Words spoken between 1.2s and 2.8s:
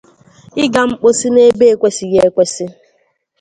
n'ebe ekwesighị ekwesi